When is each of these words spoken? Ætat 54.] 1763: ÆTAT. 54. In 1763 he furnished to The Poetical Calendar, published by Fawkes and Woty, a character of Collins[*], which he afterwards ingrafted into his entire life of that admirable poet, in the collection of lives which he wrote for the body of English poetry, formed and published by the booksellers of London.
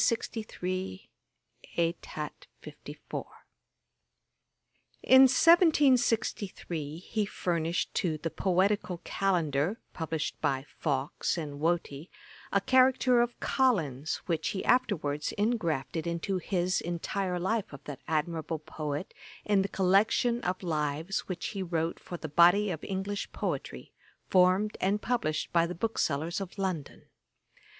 Ætat 0.01 0.31
54.] 0.33 0.65
1763: 1.75 1.77
ÆTAT. 1.77 2.31
54. 2.63 3.25
In 5.03 5.21
1763 5.29 6.97
he 7.05 7.25
furnished 7.27 7.93
to 7.93 8.17
The 8.17 8.31
Poetical 8.31 9.01
Calendar, 9.03 9.79
published 9.93 10.41
by 10.41 10.65
Fawkes 10.79 11.37
and 11.37 11.59
Woty, 11.59 12.09
a 12.51 12.59
character 12.59 13.21
of 13.21 13.39
Collins[*], 13.39 14.15
which 14.25 14.47
he 14.47 14.65
afterwards 14.65 15.35
ingrafted 15.37 16.07
into 16.07 16.37
his 16.39 16.81
entire 16.81 17.37
life 17.39 17.71
of 17.71 17.83
that 17.83 18.01
admirable 18.07 18.57
poet, 18.57 19.13
in 19.45 19.61
the 19.61 19.67
collection 19.67 20.41
of 20.43 20.63
lives 20.63 21.27
which 21.27 21.49
he 21.49 21.61
wrote 21.61 21.99
for 21.99 22.17
the 22.17 22.27
body 22.27 22.71
of 22.71 22.83
English 22.83 23.31
poetry, 23.31 23.91
formed 24.27 24.77
and 24.81 25.03
published 25.03 25.53
by 25.53 25.67
the 25.67 25.75
booksellers 25.75 26.41
of 26.41 26.57
London. 26.57 27.03